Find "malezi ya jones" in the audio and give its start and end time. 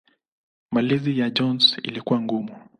0.71-1.77